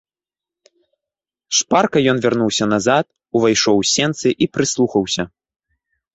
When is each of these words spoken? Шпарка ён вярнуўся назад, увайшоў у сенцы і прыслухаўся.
Шпарка 1.57 1.99
ён 2.13 2.17
вярнуўся 2.23 2.65
назад, 2.73 3.05
увайшоў 3.41 3.75
у 3.83 3.85
сенцы 3.93 4.27
і 4.47 4.51
прыслухаўся. 4.59 5.23